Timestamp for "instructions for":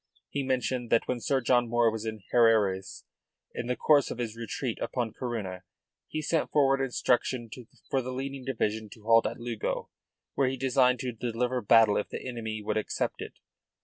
6.81-8.01